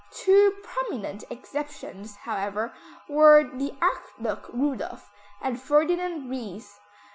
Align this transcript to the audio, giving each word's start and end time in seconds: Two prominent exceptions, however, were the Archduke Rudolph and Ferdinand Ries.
Two 0.09 0.55
prominent 0.63 1.23
exceptions, 1.29 2.15
however, 2.15 2.73
were 3.07 3.43
the 3.43 3.75
Archduke 3.83 4.49
Rudolph 4.51 5.11
and 5.39 5.61
Ferdinand 5.61 6.27
Ries. 6.27 6.79